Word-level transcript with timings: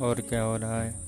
और 0.00 0.20
क्या 0.20 0.42
हो 0.42 0.56
रहा 0.56 0.82
है? 0.82 1.07